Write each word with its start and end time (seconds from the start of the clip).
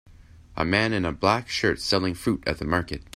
A 0.55 0.65
man 0.65 0.93
in 0.93 1.05
a 1.05 1.11
black 1.11 1.47
shirt 1.47 1.79
selling 1.79 2.15
fruit 2.15 2.43
at 2.47 2.57
the 2.57 2.65
market. 2.65 3.03